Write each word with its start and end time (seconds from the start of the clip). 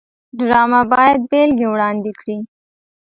ډرامه 0.39 0.81
باید 0.93 1.19
بېلګې 1.29 1.67
وړاندې 1.69 2.11
کړي 2.19 2.37